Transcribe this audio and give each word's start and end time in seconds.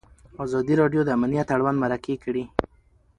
ازادي 0.45 0.73
راډیو 0.81 1.01
د 1.05 1.09
امنیت 1.17 1.47
اړوند 1.55 1.77
مرکې 1.83 2.15
کړي. 2.23 2.43